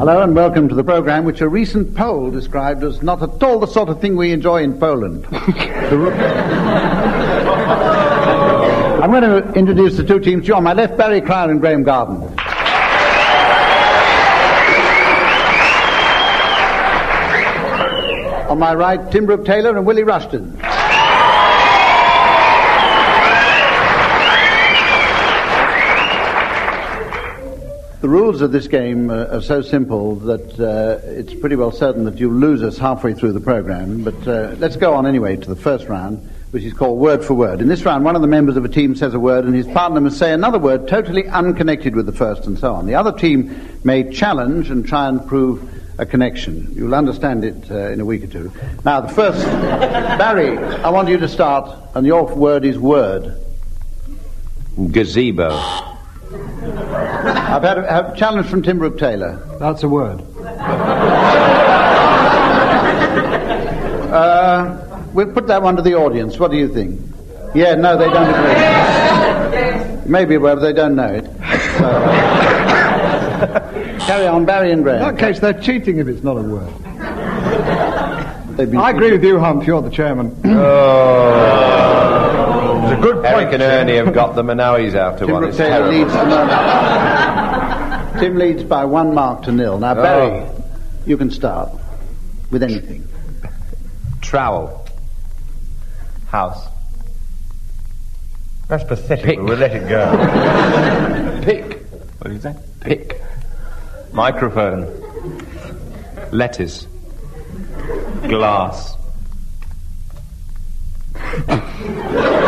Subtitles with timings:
[0.00, 3.66] and welcome to the program which a recent poll described as not at all the
[3.66, 5.26] sort of thing we enjoy in Poland.
[9.02, 10.54] I'm going to introduce the two teams to you.
[10.54, 12.22] On my left, Barry Cryer and Graeme Garden.
[18.48, 20.56] On my right, Tim Brooke Taylor and Willie Rushton.
[28.00, 32.04] The rules of this game uh, are so simple that uh, it's pretty well certain
[32.04, 34.04] that you'll lose us halfway through the program.
[34.04, 36.18] But uh, let's go on anyway to the first round,
[36.52, 37.60] which is called word for word.
[37.60, 39.66] In this round, one of the members of a team says a word, and his
[39.66, 42.86] partner must say another word totally unconnected with the first, and so on.
[42.86, 46.72] The other team may challenge and try and prove a connection.
[46.76, 48.52] You'll understand it uh, in a week or two.
[48.84, 53.44] Now, the first, Barry, I want you to start, and your word is word.
[54.76, 55.96] Gazebo.
[56.30, 59.40] I've had a, a challenge from Tim Brooke Taylor.
[59.58, 60.22] That's a word.
[64.08, 66.38] Uh, we'll put that one to the audience.
[66.38, 67.00] What do you think?
[67.54, 70.10] Yeah, no, they don't agree.
[70.10, 71.24] Maybe, well, they don't know it.
[71.24, 71.88] So,
[74.06, 74.96] carry on, Barry and Graeme.
[74.96, 76.72] In that case, they're cheating if it's not a word.
[78.56, 79.66] They've I agree with you, Hump.
[79.66, 80.34] You're the chairman.
[82.90, 85.32] It's a good Eric and Ernie have got them, and now he's out to Tim
[85.34, 85.42] one.
[85.42, 85.90] Brooke It's terrible.
[85.90, 86.12] leads.
[88.20, 89.78] Tim leads by one mark to nil.
[89.78, 90.64] Now, Barry, Oh.
[91.06, 91.70] you can start
[92.50, 93.06] with anything.
[94.22, 94.86] Trowel.
[96.28, 96.66] House.
[98.68, 99.36] That's pathetic, Pick.
[99.38, 101.40] but we'll let it go.
[101.42, 101.76] Pick.
[102.18, 102.56] What did you say?
[102.80, 103.22] Pick.
[104.12, 104.86] Microphone.
[106.32, 106.86] Lettuce.
[108.28, 108.96] Glass.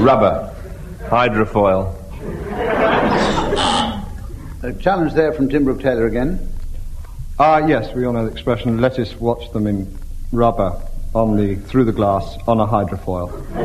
[0.00, 0.54] Rubber.
[1.04, 1.94] Hydrofoil.
[4.62, 6.48] A challenge there from Tim Brooke Taylor again.
[7.38, 9.98] Ah, yes, we all know the expression, let us watch them in
[10.32, 10.80] rubber
[11.14, 13.30] on the, through the glass on a hydrofoil.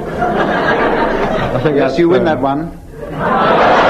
[1.56, 2.78] I think Yes, you win that one.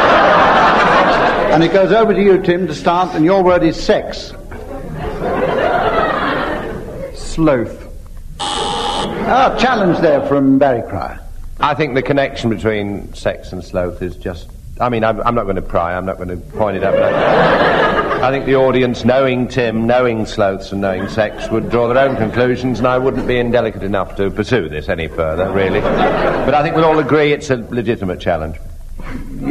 [1.50, 4.32] And it goes over to you, Tim, to start, and your word is sex.
[7.20, 7.88] Sloth.
[8.40, 11.20] Ah, challenge there from Barry Cryer.
[11.60, 14.50] I think the connection between sex and sloth is just.
[14.80, 16.94] I mean, I'm, I'm not going to pry, I'm not going to point it out,
[16.94, 21.92] but I, I think the audience, knowing Tim, knowing sloths, and knowing sex, would draw
[21.94, 25.82] their own conclusions, and I wouldn't be indelicate enough to pursue this any further, really.
[25.82, 28.56] But I think we'll all agree it's a legitimate challenge.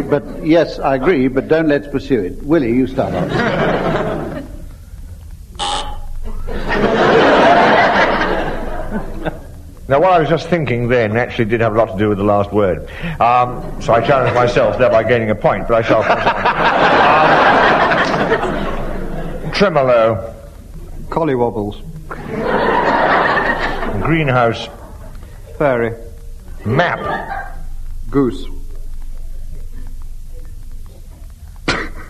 [0.08, 2.42] But yes, I agree, but don't let's pursue it.
[2.42, 3.87] Willie, you start off.
[9.88, 12.18] Now, what I was just thinking then actually did have a lot to do with
[12.18, 12.90] the last word.
[13.20, 16.26] Um, so I challenged myself, thereby gaining a point, but I shall pass
[18.42, 19.44] on.
[19.46, 20.34] Um, tremolo,
[21.08, 21.80] Collywobbles.
[24.02, 24.68] greenhouse,
[25.56, 25.94] Fairy.
[26.66, 27.56] map,
[28.10, 28.44] Goose.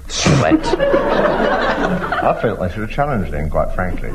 [0.08, 0.66] Sweat.
[0.66, 4.10] I felt I should have challenged him, quite frankly.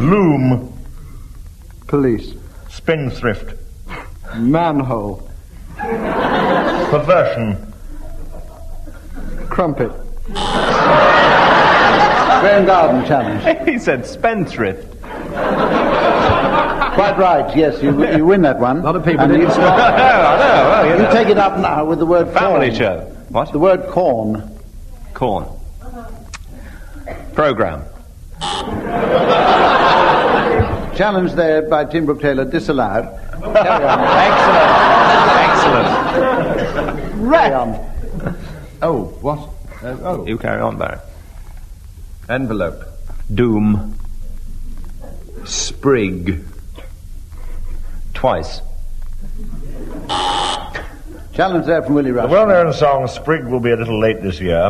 [0.00, 0.72] Loom,
[1.90, 2.34] Police.
[2.68, 3.54] spendthrift,
[4.36, 5.28] Manhole.
[5.76, 7.56] perversion,
[9.48, 9.90] Crumpet.
[12.40, 13.42] Graeme Garden challenge.
[13.68, 14.86] he said spendthrift.
[16.94, 18.78] Quite right, yes, you, you win that one.
[18.78, 19.54] A lot of people And didn't you.
[19.62, 20.68] I know, I know.
[20.68, 21.10] Well, you you know.
[21.12, 22.78] take it up now with the word Family corn.
[22.78, 23.00] show.
[23.30, 23.50] What?
[23.50, 24.48] The word corn.
[25.12, 25.46] Corn.
[27.34, 27.82] Program.
[31.00, 33.06] Challenge there by Tim Brooke Taylor, disallowed.
[33.40, 34.00] Carry on.
[35.48, 35.88] Excellent.
[36.60, 37.32] Excellent.
[37.32, 38.36] Carry on.
[38.82, 39.48] Oh, what?
[39.82, 40.26] oh.
[40.26, 40.98] You carry on, Barry.
[42.28, 42.84] Envelope.
[43.34, 43.96] Doom.
[45.46, 46.44] Sprig.
[48.12, 48.60] Twice.
[51.32, 54.66] Challenge there from Willie The well-known song "Sprig" will be a little late this year,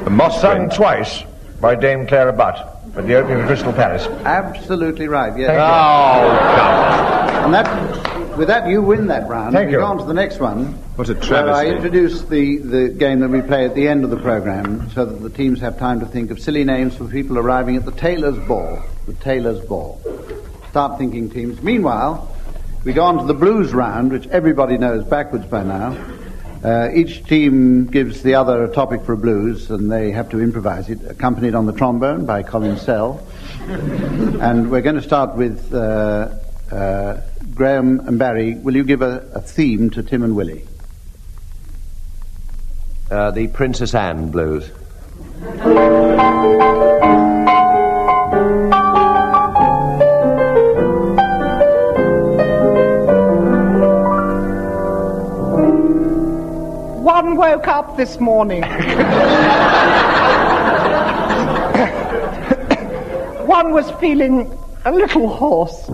[0.05, 0.73] sung print.
[0.75, 1.23] twice
[1.61, 2.56] by Dame Clara Butt
[2.97, 4.06] at the opening of Crystal Palace.
[4.25, 5.49] Absolutely right, yes.
[5.49, 5.64] Thank you.
[5.64, 6.38] Oh,
[7.37, 9.52] come And that, with that, you win that round.
[9.55, 9.79] Thank we you.
[9.79, 11.26] go on to the next one, What a Well, I
[11.64, 11.69] travesty.
[11.76, 15.20] introduced the, the game that we play at the end of the program so that
[15.23, 18.38] the teams have time to think of silly names for people arriving at the Tailor's
[18.46, 18.82] Ball.
[19.06, 20.00] The Tailor's Ball.
[20.70, 21.62] Start thinking, teams.
[21.62, 22.35] Meanwhile,
[22.85, 25.96] we go on to the blues round, which everybody knows backwards by now.
[26.62, 30.40] Uh, each team gives the other a topic for a blues, and they have to
[30.40, 33.26] improvise it, accompanied on the trombone by Colin Sell.
[33.60, 36.34] and we're going to start with uh,
[36.70, 37.20] uh,
[37.54, 38.54] Graeme and Barry.
[38.54, 40.66] Will you give a, a theme to Tim and Willie?
[43.10, 44.70] Uh, the Princess Anne blues.
[57.40, 58.62] woke up this morning.
[63.46, 64.54] One was feeling
[64.84, 65.88] a little hoarse.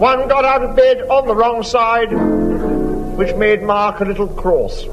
[0.00, 2.10] One got out of bed on the wrong side,
[3.16, 4.84] which made Mark a little cross.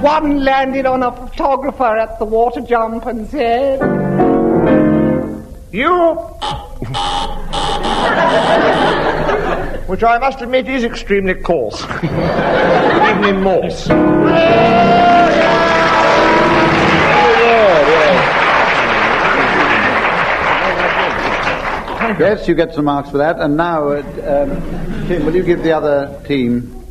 [0.00, 3.80] One landed on a photographer at the water jump and said,
[5.72, 5.90] You.
[9.88, 11.82] Which I must admit is extremely coarse.
[12.04, 13.88] Even in Morse.
[22.18, 23.40] Yes, you get some marks for that.
[23.40, 26.84] And now, uh, um, Tim, will you give the other team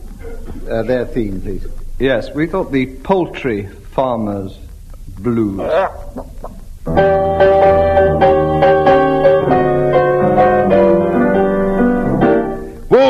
[0.69, 1.65] uh, their theme, please?
[1.99, 4.55] Yes, we thought the poultry farmers
[5.17, 5.57] blues.
[5.57, 5.71] Woke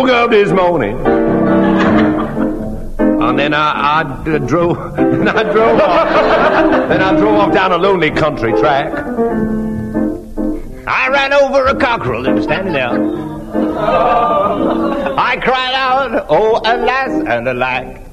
[0.09, 0.97] up this morning.
[2.97, 6.07] And then I, I uh, drove, then I drove off,
[6.87, 8.93] then I drove off down a lonely country track.
[10.87, 12.87] I ran over a cockerel that was standing there.
[15.19, 18.06] I cried out, oh, alas and alack.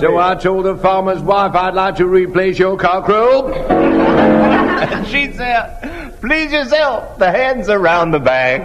[0.00, 3.52] So I told the farmer's wife I'd like to replace your cockerel.
[3.52, 8.62] and she said, please yourself, the hands around the bag.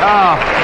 [0.00, 0.58] Ah.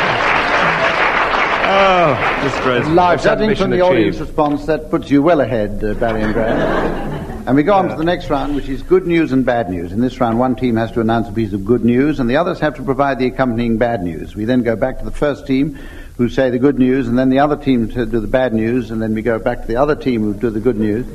[1.67, 2.87] Oh, disgrace.
[2.89, 6.35] Life's Judging ambition from the audience response, that puts you well ahead, uh, Barry and
[6.35, 7.14] Graeme.
[7.47, 9.93] And we go on to the next round, which is good news and bad news.
[9.93, 12.37] In this round, one team has to announce a piece of good news, and the
[12.37, 14.35] others have to provide the accompanying bad news.
[14.35, 15.79] We then go back to the first team,
[16.17, 18.91] who say the good news, and then the other team to do the bad news,
[18.91, 21.07] and then we go back to the other team who do the good news.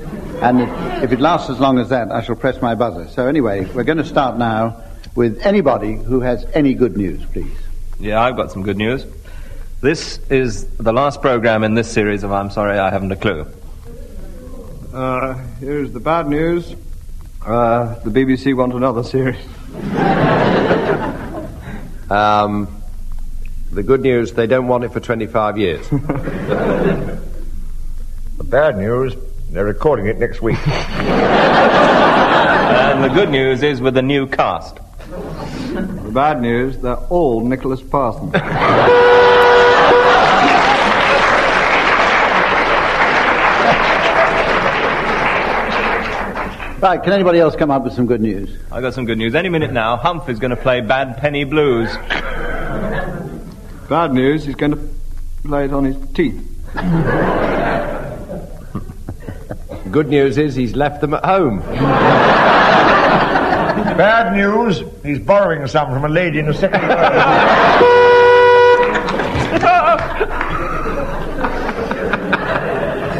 [0.42, 3.08] And if, if it lasts as long as that, I shall press my buzzer.
[3.08, 4.84] So anyway, we're going to start now
[5.16, 7.58] with anybody who has any good news, please.
[8.00, 9.06] Yeah, I've got some good news.
[9.82, 13.48] This is the last program in this series of I'm Sorry I Haven't a Clue.
[14.94, 16.76] Uh, here's the bad news.
[17.46, 19.38] Uh, the BBC want another series.
[22.12, 22.68] Um,
[23.72, 25.88] the good news, they don't want it for 25 years.
[28.38, 29.14] The bad news,
[29.52, 30.58] they're recording it next week.
[30.68, 31.44] And
[33.04, 34.78] the good news is with a new cast.
[35.74, 38.34] The bad news, they're all Nicholas Parsons.
[46.82, 48.58] Right, can anybody else come up with some good news?
[48.72, 49.36] I've got some good news.
[49.36, 51.94] Any minute now, Humph is going to play Bad Penny Blues.
[53.90, 54.90] bad news, he's going to
[55.44, 56.42] play it on his teeth.
[59.92, 61.60] good news is he's left them at home.
[63.98, 66.96] Bad news, he's borrowing some from a lady in the second row.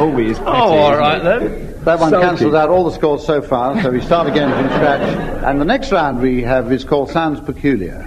[0.00, 0.38] Always.
[0.38, 1.69] Oh, all right then.
[1.84, 2.26] That one Sulky.
[2.26, 5.00] cancels out all the scores so far, so we start again from scratch.
[5.44, 8.06] And the next round we have is called Sounds Peculiar.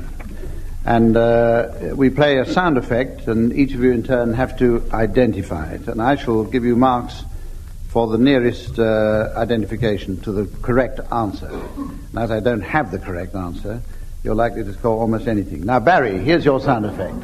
[0.85, 4.87] And uh, we play a sound effect, and each of you in turn have to
[4.93, 5.87] identify it.
[5.87, 7.23] And I shall give you marks
[7.87, 11.49] for the nearest uh, identification to the correct answer.
[11.77, 13.81] And as I don't have the correct answer,
[14.23, 15.65] you're likely to score almost anything.
[15.65, 17.15] Now, Barry, here's your sound effect.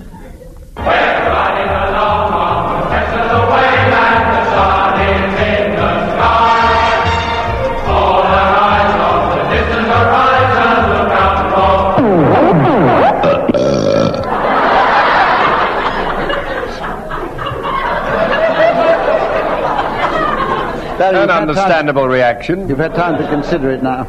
[21.11, 22.69] Barry, An you've time- understandable reaction.
[22.69, 24.07] You've had time to consider it now.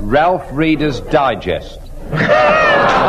[0.00, 1.80] Ralph Reader's Digest.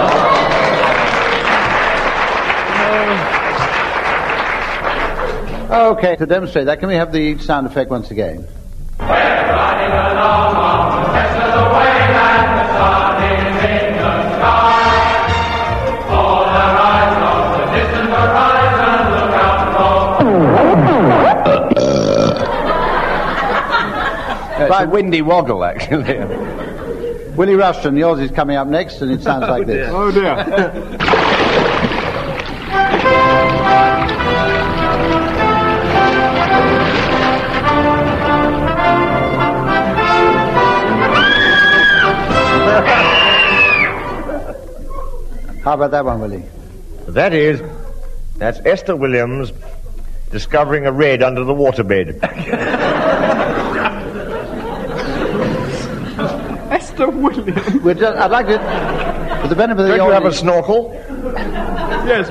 [5.70, 8.48] Okay, to demonstrate that, can we have the sound effect once again?
[24.68, 26.18] It's a windy woggle, actually.
[27.36, 29.90] Willie Rushton, yours is coming up next, and it sounds oh, like this.
[29.92, 30.36] Oh dear.
[45.68, 46.46] How about that one, Willie?
[47.10, 47.62] That is,
[48.38, 49.52] that's Esther Williams
[50.32, 52.24] discovering a red under the waterbed.
[56.72, 57.37] Esther Williams.
[57.82, 58.58] We're just, I'd like to,
[59.42, 60.92] for the benefit of the Don't you have a snorkel?
[62.06, 62.30] Yes.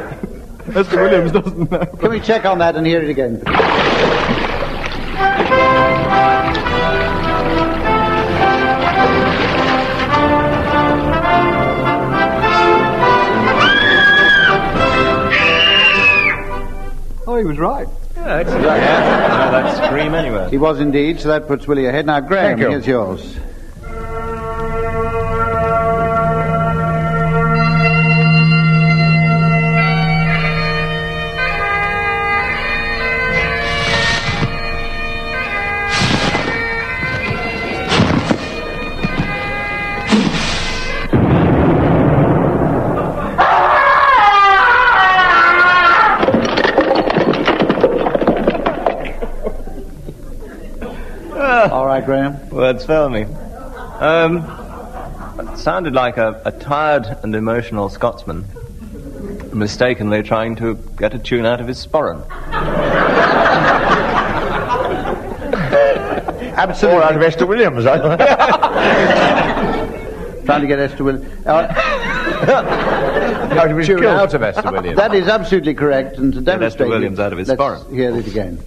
[0.66, 1.00] Mr.
[1.00, 1.86] Williams doesn't know.
[1.86, 3.40] can we check on that and hear it again?
[17.28, 17.88] Oh, he was right.
[18.16, 18.64] Yeah, excellent.
[18.64, 20.48] Yeah, no, that scream anywhere.
[20.50, 22.06] He was indeed, so that puts Willie ahead.
[22.06, 22.68] Now, Graeme, Thank you.
[22.70, 23.36] here's yours.
[52.56, 53.24] Words fail me.
[54.00, 54.38] Um,
[55.38, 58.46] it sounded like a, a tired and emotional Scotsman
[59.52, 62.26] mistakenly trying to get a tune out of his sporran.
[66.56, 66.98] Absolutely.
[66.98, 67.84] Or out of Esther Williams.
[67.84, 67.98] I
[70.46, 71.46] Trying to get Esther Williams.
[71.46, 74.96] Uh, no, he was Tune out of Esther Williams.
[74.96, 77.94] that is absolutely correct, and to demonstrate Williams it, out of his let's foreign.
[77.94, 78.58] hear it again.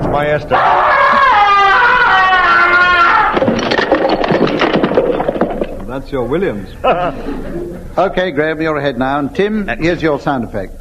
[0.00, 0.48] That's my Esther.
[5.86, 6.68] That's your Williams.
[7.98, 9.18] Okay, Graeme, you're ahead now.
[9.18, 10.72] And Tim, here's your sound effect.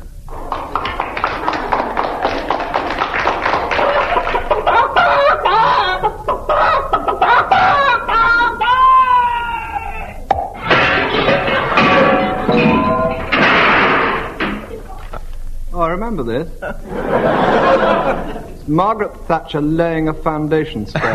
[15.73, 16.47] Oh, I remember this.
[18.69, 21.01] It's Margaret Thatcher laying a foundation stone.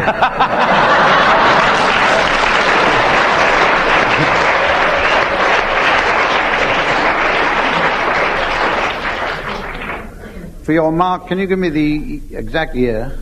[10.65, 13.17] For your mark, can you give me the exact year?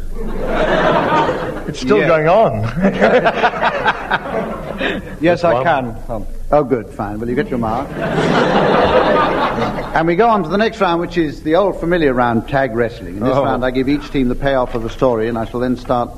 [1.69, 2.09] It's still Yeah.
[2.09, 2.62] going on.
[5.21, 5.62] yes, I one.
[5.62, 5.95] can.
[6.54, 7.18] Oh, good, fine.
[7.18, 7.88] Well, you get your mark.
[9.97, 12.75] and we go on to the next round, which is the old familiar round, tag
[12.75, 13.16] wrestling.
[13.16, 13.42] In this Oh.
[13.44, 16.11] round, I give each team the payoff of a story, and I shall then start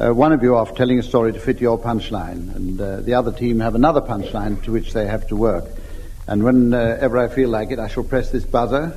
[0.00, 3.14] uh, one of you off telling a story to fit your punchline, and uh, the
[3.14, 5.64] other team have another punchline to which they have to work.
[6.26, 8.92] And whenever I feel like it, I shall press this buzzer,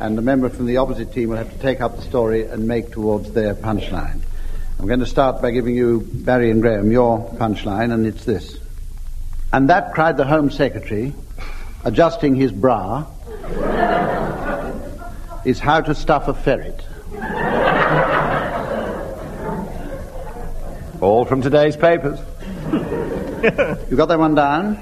[0.00, 2.66] and the member from the opposite team will have to take up the story and
[2.66, 4.20] make towards their punchline.
[4.78, 8.58] I'm going to start by giving you, Barry and Graham, your punchline, and it's this.
[9.54, 11.12] And that, cried the Home Secretary,
[11.84, 13.06] adjusting his bra,
[15.44, 16.84] is how to stuff a ferret.
[21.00, 22.18] All from today's papers.
[23.90, 24.78] You got that one down?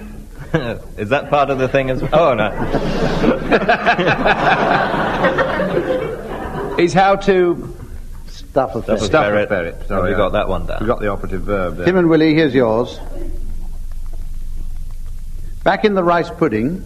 [0.96, 2.10] Is that part of the thing as well?
[2.14, 2.48] Oh, no.
[6.78, 7.76] Is how to
[8.28, 9.00] Stuff a That was ferret.
[9.02, 9.48] Stuff a ferret.
[9.48, 9.74] ferret.
[9.78, 10.78] Have Sorry, you I- got that one down?
[10.80, 11.86] we got the operative verb there.
[11.86, 13.00] Tim and Willie, here's yours.
[15.64, 16.84] Back in the rice pudding,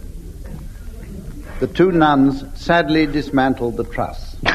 [1.59, 4.35] the two nuns sadly dismantled the truss.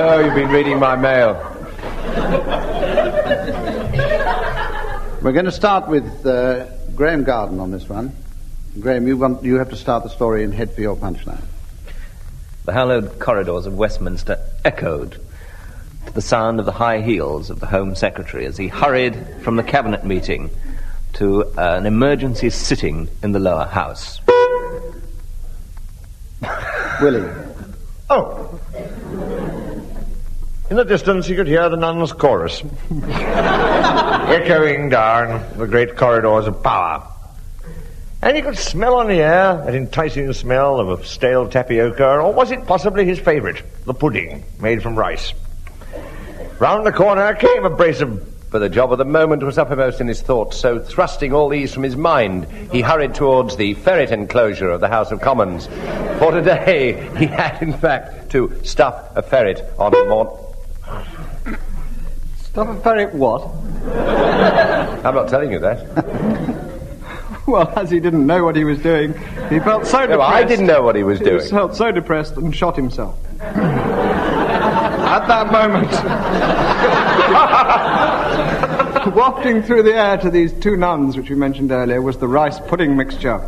[0.00, 1.34] Oh, you've been reading my mail.
[5.20, 8.12] We're going to start with uh, Graeme Garden on this one.
[8.78, 11.42] Graeme, you, want, you have to start the story and head for your punchline.
[12.64, 15.20] the hallowed corridors of Westminster echoed
[16.08, 19.56] to the sound of the high heels of the Home Secretary as he hurried from
[19.56, 20.48] the cabinet meeting
[21.12, 24.20] to uh, an emergency sitting in the lower house.
[27.02, 27.28] Willie.
[28.08, 28.58] Oh.
[30.70, 32.62] In the distance, you could hear the nuns' chorus,
[33.02, 37.06] echoing down the great corridors of power.
[38.22, 42.32] And he could smell on the air that enticing smell of a stale tapioca, or
[42.32, 45.34] was it possibly his favorite, the pudding, made from rice?
[46.58, 50.00] Round the corner came a brace of For the job of the moment was uppermost
[50.00, 54.10] in his thoughts, so thrusting all these from his mind, he hurried towards the ferret
[54.10, 55.66] enclosure of the House of Commons.
[56.18, 60.28] For today, he had, in fact, to stuff a ferret on the morn.
[62.38, 63.42] Stuff a ferret what?
[65.04, 66.64] I'm not telling you that.
[67.46, 69.14] Well, as he didn't know what he was doing,
[69.48, 70.32] he felt so No, depressed.
[70.34, 71.42] I didn't know what he was doing.
[71.42, 73.18] He felt so depressed and shot himself.
[75.08, 75.90] At that moment,
[79.16, 82.60] wafting through the air to these two nuns, which we mentioned earlier, was the rice
[82.60, 83.40] pudding mixture.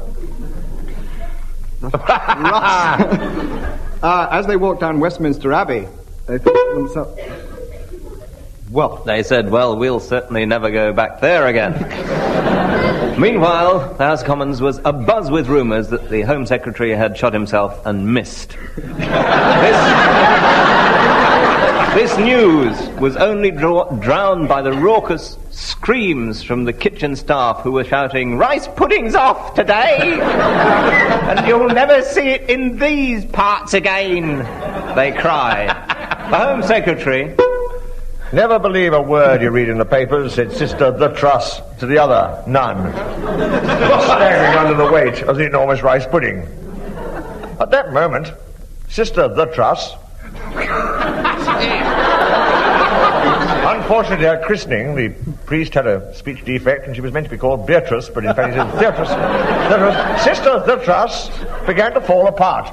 [4.03, 5.87] Uh, as they walked down Westminster Abbey,
[6.27, 7.21] they thought to themselves,
[8.71, 11.73] well, They said, well, we'll certainly never go back there again.
[13.21, 17.85] Meanwhile, the House Commons was abuzz with rumours that the Home Secretary had shot himself
[17.85, 18.57] and missed.
[18.77, 19.77] this,
[21.95, 27.73] this news was only draw- drowned by the raucous screams from the kitchen staff who
[27.73, 30.21] were shouting, Rice pudding's off today!
[30.21, 34.39] and you'll never see it in these parts again,
[34.95, 35.67] they cry.
[36.31, 37.35] The Home Secretary,
[38.33, 41.99] Never believe a word you read in the papers, said Sister the Truss to the
[41.99, 42.93] other none.
[42.93, 46.47] staggering under the weight of the enormous rice pudding.
[47.59, 48.33] At that moment,
[48.89, 49.97] Sister the Truss,
[53.91, 55.09] unfortunately at christening, the
[55.47, 58.33] priest had a speech defect and she was meant to be called Beatrice, but in
[58.37, 59.09] fact he said Beatrice.
[59.09, 60.23] Beatrice.
[60.23, 61.29] Sister Truss
[61.67, 62.73] began to fall apart.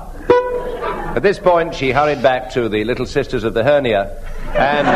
[1.18, 4.16] At this point, she hurried back to the Little Sisters of the Hernia
[4.54, 4.88] and.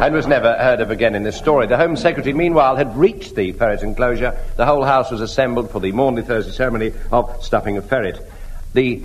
[0.00, 1.66] and was never heard of again in this story.
[1.66, 4.38] The Home Secretary, meanwhile, had reached the ferret enclosure.
[4.54, 8.20] The whole house was assembled for the Maundy Thursday ceremony of stuffing a ferret.
[8.74, 9.02] The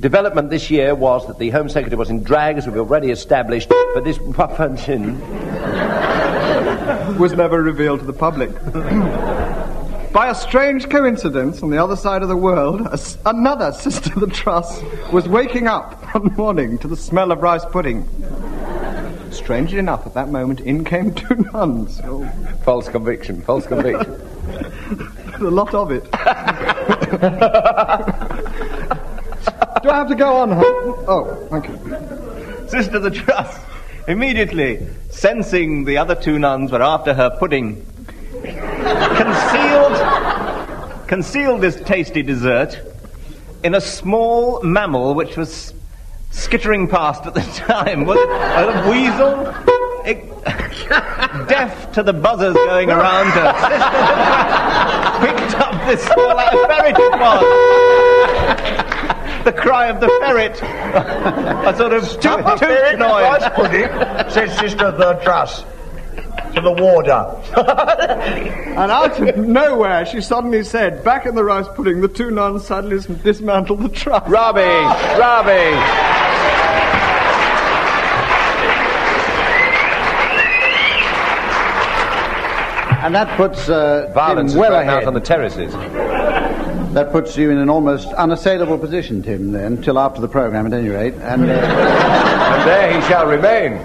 [0.00, 3.68] development this year was that the Home Secretary was in drag, as we've already established,
[3.94, 5.20] but this muffin
[7.18, 8.50] was never revealed to the public.
[10.12, 14.20] By a strange coincidence, on the other side of the world, a another Sister of
[14.20, 14.82] the Truss
[15.12, 18.08] was waking up one morning to the smell of rice pudding.
[19.30, 22.00] Strangely enough, at that moment, in came two nuns.
[22.04, 22.26] Oh,
[22.64, 24.10] false conviction, false conviction.
[25.34, 26.08] a lot of it.
[29.82, 30.52] Do I have to go on?
[30.52, 32.68] Oh, thank you.
[32.68, 33.58] Sister the Truss,
[34.06, 37.84] immediately sensing the other two nuns were after her pudding,
[38.42, 39.96] concealed,
[41.08, 42.78] concealed this tasty dessert
[43.64, 45.72] in a small mammal which was
[46.30, 48.04] skittering past at the time.
[48.04, 49.46] Was it a weasel?
[50.04, 50.26] It-
[51.48, 53.52] deaf to the buzzers going around her.
[53.60, 57.44] Sister the Truss picked up this small ferret it was.
[59.44, 60.60] The cry of the ferret.
[60.62, 63.40] a sort of toot Up toot there in the noise.
[63.42, 65.64] rice pudding, said Sister the Truss
[66.54, 67.36] to the warder.
[68.70, 72.66] And out of nowhere, she suddenly said, back in the rice pudding, the two nuns
[72.66, 74.28] suddenly dis- dismantled the truss.
[74.28, 75.18] Rubbish!
[75.18, 76.10] Rubbish!
[83.02, 85.08] And that puts uh, Violence well broken out ahead.
[85.08, 85.72] on the terraces.
[86.92, 90.72] That puts you in an almost unassailable position, Tim, then, till after the programme, at
[90.72, 91.14] any rate.
[91.14, 93.78] And uh, And there he shall remain.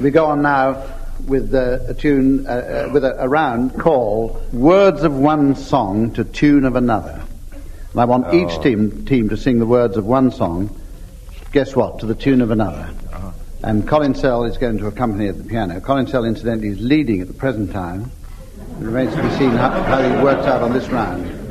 [0.00, 0.84] we go on now
[1.26, 6.12] with uh, a tune, uh, uh, with a, a round called Words of One Song
[6.12, 7.20] to Tune of Another.
[7.92, 10.78] And I want each team, team to sing the words of one song,
[11.52, 12.88] guess what, to the tune of another.
[13.64, 15.80] And Colin Sell is going to accompany at the piano.
[15.80, 18.10] Colin Sell, incidentally, is leading at the present time.
[18.80, 21.41] It remains to be seen how, how he works out on this round.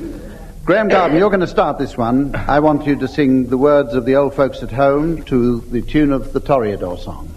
[0.63, 2.35] Graeme Garden, you're going to start this one.
[2.35, 5.81] I want you to sing the words of the old folks at home to the
[5.81, 7.27] tune of the Toreador song.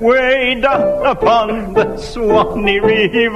[0.00, 3.34] Way down upon the Swanee River,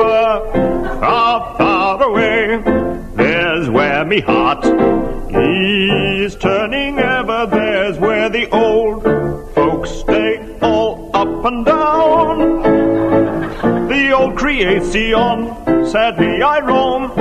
[1.01, 2.63] far, far away,
[3.17, 4.65] there's where me heart
[5.35, 7.47] is turning ever.
[7.47, 9.03] There's where the old
[9.57, 11.98] folks stay all up and down.
[14.09, 17.13] The old creation, sadly I roam,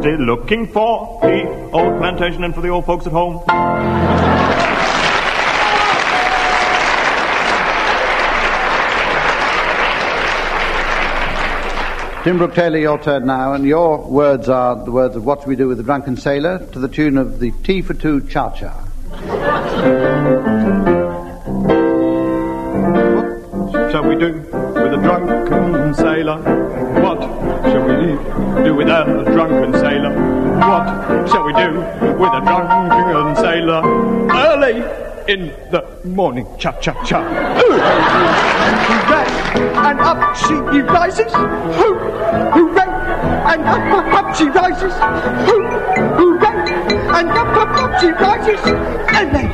[0.00, 3.42] still looking for the old plantation and for the old folks at home.
[12.24, 15.48] Tim Brooke Taylor, your turn now, and your words are the words of What Do
[15.50, 18.52] We Do with the Drunken Sailor to the tune of the T for Two Cha
[18.52, 18.72] Cha.
[23.70, 26.38] What shall we do with a drunken sailor?
[27.02, 30.12] What shall we do with a drunken sailor?
[30.58, 31.80] What shall we do
[32.20, 33.82] with a drunken sailor?
[34.30, 34.76] Early
[35.32, 37.20] in the morning, cha cha cha.
[37.58, 37.96] Hooray!
[39.76, 41.32] And up she rises.
[41.32, 41.94] Hoo,
[42.54, 42.90] hooray!
[43.52, 44.94] And up, up, up she rises.
[45.48, 45.62] Hoo,
[46.14, 46.56] hooray!
[47.18, 48.60] And up, up, up she rises.
[49.18, 49.46] Early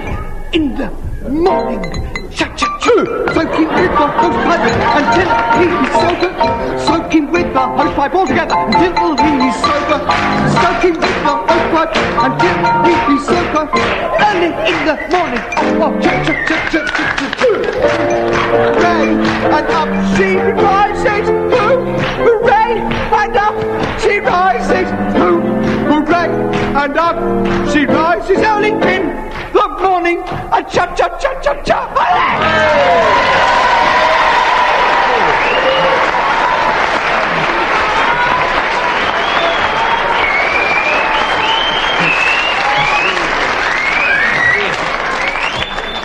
[0.52, 0.90] in the
[1.30, 1.82] morning,
[2.34, 2.72] cha.
[2.82, 4.68] Soaking with the hosepipe
[4.98, 6.30] until he's sober.
[6.86, 9.98] Soaking with the hosepipe altogether until he's sober.
[10.60, 12.56] Soaking with the hosepipe until
[13.08, 13.64] he's sober.
[14.28, 15.44] Early in the morning,
[15.80, 17.52] oh cha cha cha cha cha cha.
[18.52, 19.08] Hooray!
[19.56, 21.28] And up she rises.
[21.28, 21.76] Hoo,
[22.26, 22.72] hooray!
[23.20, 24.88] And up she rises.
[25.16, 25.40] Hoo,
[25.88, 26.28] hooray!
[26.74, 27.16] And up
[27.72, 30.18] she rises early in the morning.
[30.20, 32.92] A cha cha cha cha cha.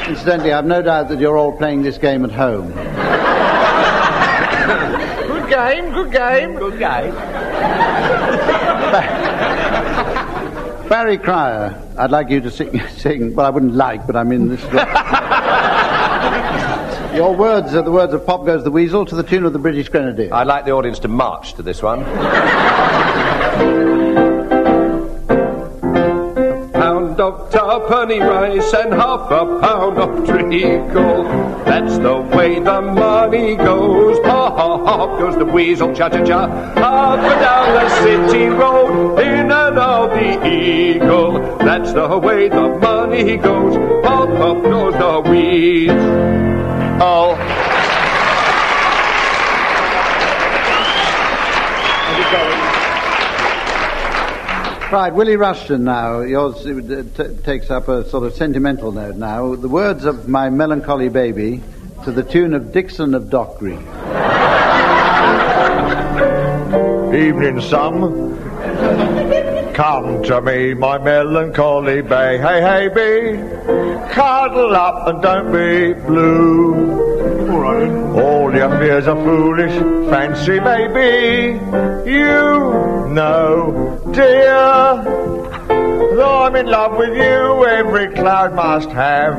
[0.10, 2.74] Incidentally, I've no doubt that you're all playing this game at home.
[5.28, 7.14] Good game, good game, good game.
[10.90, 14.48] Barry Cryer, I'd like you to sing, sing well, I wouldn't like, but I mean
[14.48, 14.64] this.
[17.16, 19.60] Your words are the words of Pop Goes the Weasel to the tune of the
[19.60, 20.34] British Grenadier.
[20.34, 22.04] I'd like the audience to march to this one.
[27.28, 31.24] of tuppenny rice and half a pound of treacle.
[31.66, 34.18] That's the way the money goes.
[34.26, 36.44] Hop, hop goes the weasel, cha cha cha.
[36.44, 41.58] Up and down the city road, in and out the eagle.
[41.58, 43.76] That's the way the money goes.
[44.06, 45.98] Hop, hop goes the weasel.
[47.02, 47.67] Oh.
[54.90, 56.22] Right, Willie Rushton now.
[56.22, 59.54] Yours uh, t- takes up a sort of sentimental note now.
[59.54, 61.62] The words of my melancholy baby
[62.06, 63.80] to the tune of Dixon of Dock Green.
[67.14, 68.38] Evening, some.
[69.74, 72.38] Come to me, my melancholy bay.
[72.38, 74.14] Hey, hey, bee.
[74.14, 76.97] Cuddle up and don't be blue.
[78.58, 79.72] Your fears are foolish.
[80.10, 81.60] Fancy maybe
[82.10, 85.04] you know, dear.
[86.16, 89.36] Though I'm in love with you, every cloud must have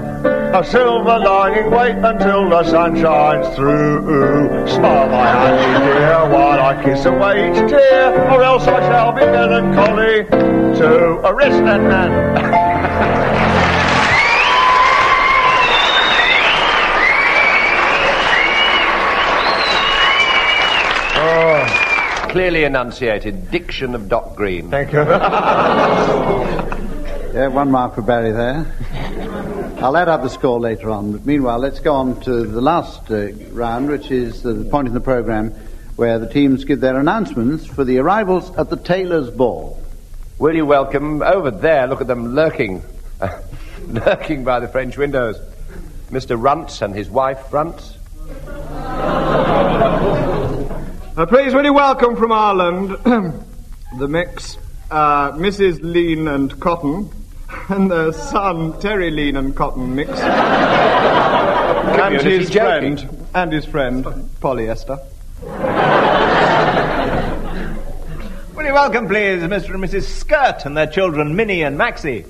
[0.54, 1.68] a silver lining.
[1.72, 4.68] Wait until the sun shines through.
[4.68, 9.22] Smile, my honey dear, while I kiss away each tear, or else I shall be
[9.22, 10.26] melancholy
[10.78, 13.24] to a wrist and
[22.28, 23.50] Clearly enunciated.
[23.50, 24.70] Diction of Doc Green.
[24.70, 25.00] Thank you.
[27.34, 28.66] Yeah, one mark for Barry there.
[29.82, 33.10] I'll add up the score later on, but meanwhile, let's go on to the last
[33.10, 35.50] uh, round, which is the point in the program
[35.96, 39.78] where the teams give their announcements for the arrivals at the Tailor's Ball.
[40.38, 41.86] Will you welcome over there?
[41.86, 42.82] Look at them lurking,
[43.86, 45.38] lurking by the French windows.
[46.10, 46.42] Mr.
[46.42, 47.98] Runts and his wife Runts.
[51.18, 52.90] Uh, please, really welcome from Ireland,
[53.98, 54.56] the mix,
[54.88, 55.80] uh, Mrs.
[55.82, 57.10] Lean and Cotton,
[57.70, 62.98] and their son, Terry Lean and Cotton mix, and Community his joking.
[62.98, 65.00] friend, and his friend, Polyester.
[68.54, 69.74] Will you welcome, please, Mr.
[69.74, 70.04] and Mrs.
[70.04, 72.26] Skirt and their children, Minnie and Maxie?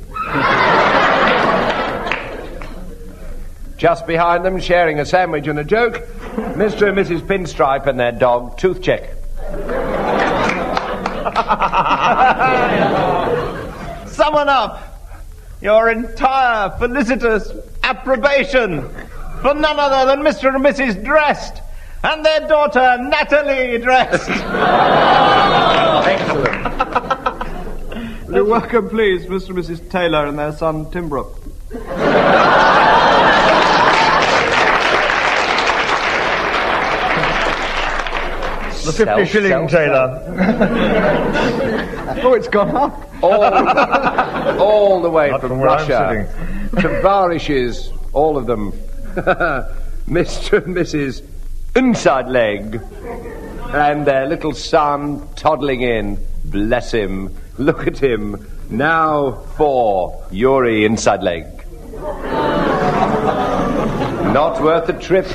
[3.77, 6.89] Just behind them, sharing a sandwich and a joke, Mr.
[6.89, 7.21] and Mrs.
[7.21, 9.15] Pinstripe and their dog, Toothcheck.
[14.09, 14.85] Summon up
[15.61, 17.51] your entire felicitous
[17.83, 18.89] approbation
[19.43, 20.55] for none other than Mr.
[20.55, 21.05] and Mrs.
[21.05, 21.61] Dressed
[22.05, 24.29] and their daughter, Natalie Drest.
[28.29, 29.51] Will you welcome, please, Mr.
[29.51, 29.91] and Mrs.
[29.91, 31.35] Taylor and their son, Timbrook.
[38.89, 40.23] The 50 shilling Self- tailor.
[42.23, 43.23] Oh, it's gone up.
[43.23, 43.45] all,
[44.61, 46.27] all the way Not from from Russia
[46.81, 48.73] to Varishes, all of them.
[50.09, 50.65] Mr.
[50.65, 51.23] and Mrs.
[51.77, 52.81] Inside Leg.
[53.75, 56.19] And their little son toddling in.
[56.47, 57.37] Bless him.
[57.59, 58.47] Look at him.
[58.71, 61.45] Now for Yuri Inside Leg.
[64.33, 65.27] Not worth the trip.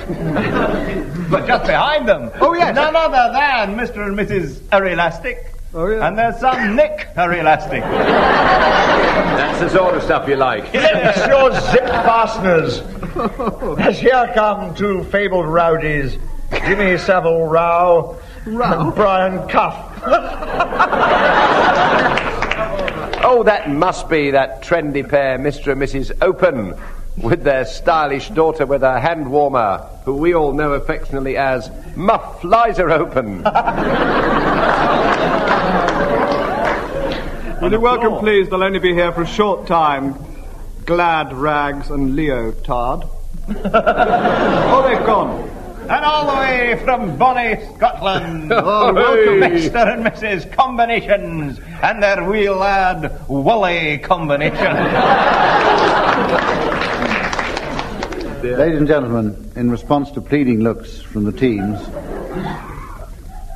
[1.34, 2.30] But just behind them.
[2.40, 2.76] Oh, yes.
[2.76, 4.06] None other than Mr.
[4.08, 4.62] and Mrs.
[4.72, 5.52] Elastic.
[5.74, 6.08] Oh, yeah.
[6.08, 7.82] And their son, Nick Elastic.
[9.34, 10.66] That's the sort of stuff you like.
[10.74, 12.82] It's your zip fasteners.
[13.80, 16.20] As here come two fabled rowdies,
[16.52, 19.90] Jimmy Savile Row and Brian Cuff.
[23.26, 25.72] Oh, that must be that trendy pair, Mr.
[25.72, 26.12] and Mrs.
[26.22, 26.76] Open,
[27.18, 32.42] with their stylish daughter with a hand warmer, who we all know affectionately as Muff
[32.42, 33.44] Flies Are Open.
[37.62, 38.50] Will you welcome, please?
[38.50, 40.16] They'll only be here for a short time.
[40.86, 43.04] Glad Rags and Leo Tard.
[43.48, 45.50] oh, they've gone.
[45.84, 48.52] And all the way from Bonnie, Scotland.
[48.54, 49.52] Oh, welcome.
[49.52, 49.94] Mr.
[49.94, 50.52] and Mrs.
[50.52, 54.78] Combinations and their wee lad, Wooly Combination.
[58.44, 61.80] Ladies and gentlemen, in response to pleading looks from the teams,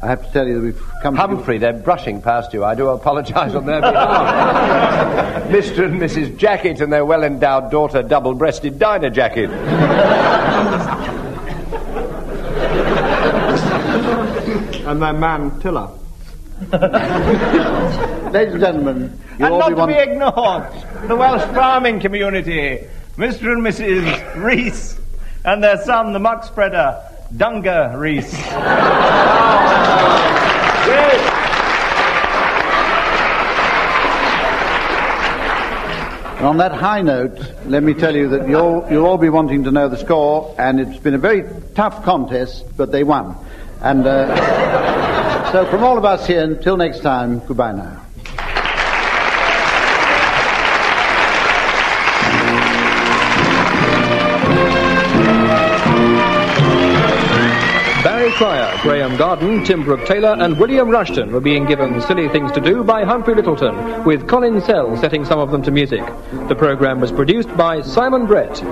[0.01, 1.19] I have to tell you that we've come to...
[1.19, 2.63] Humphrey, they're brushing past you.
[2.63, 5.43] I do apologise on their behalf.
[5.49, 5.83] Mr.
[5.83, 6.37] and Mrs.
[6.37, 9.49] Jacket and their well endowed daughter, double breasted Dinah Jacket.
[14.87, 15.89] And their man, Tiller.
[18.31, 19.89] Ladies and gentlemen, you'll and all not be to one...
[19.89, 22.87] be ignored, the Welsh farming community,
[23.17, 23.51] Mr.
[23.51, 24.35] and Mrs.
[24.35, 24.99] Reese,
[25.43, 27.01] and their son, the muck spreader,
[27.35, 28.31] Dunga Reese.
[36.37, 39.63] And on that high note, let me tell you that you'll, you'll all be wanting
[39.63, 43.35] to know the score, and it's been a very tough contest, but they won.
[43.81, 48.06] And uh, so, from all of us here, until next time, goodbye now.
[58.81, 62.83] Graeme Garden, Tim Brooke Taylor, and William Rushton were being given silly things to do
[62.83, 66.05] by Humphrey Lyttelton, with Colin Sell setting some of them to music.
[66.47, 68.63] The program was produced by Simon Brett.